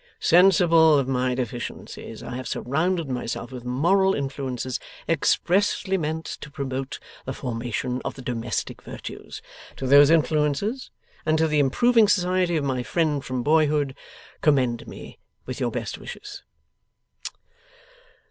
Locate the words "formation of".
7.33-8.15